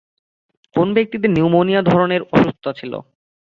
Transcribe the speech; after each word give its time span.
কোন 0.75 0.87
ব্যক্তিদের 0.93 1.29
নিউমোনিয়া 1.29 1.81
ধরনের 1.81 2.21
অসুস্থতা 2.31 2.71
ছিল? 2.73 2.93